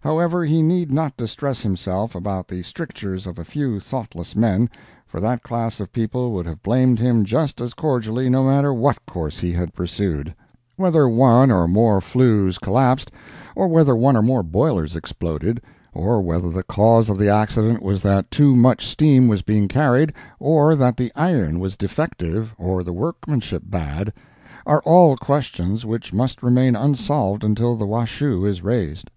[0.00, 4.70] However, he need not distress himself about the strictures of a few thoughtless men,
[5.08, 9.04] for that class of people would have blamed him just as cordially no matter what
[9.06, 10.32] course he had pursued.
[10.76, 13.10] Whether one or more flues collapsed,
[13.56, 15.60] or whether one or more boilers exploded,
[15.92, 20.12] or whether the cause of the accident was that too much steam was being carried,
[20.38, 24.12] or that the iron was defective or the workmanship bad,
[24.64, 29.10] are all questions which must remain unsolved until the Washoe is raised.